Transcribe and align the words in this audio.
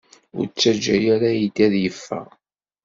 Ur 0.37 0.45
ttaǧǧa 0.47 0.95
ara 1.13 1.29
aydi 1.31 1.59
ad 1.65 1.73
yeffeɣ. 1.83 2.27